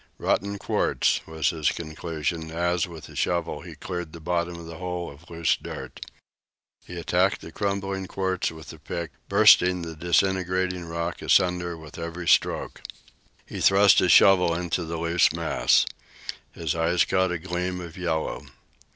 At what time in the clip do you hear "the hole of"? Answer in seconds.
4.65-5.29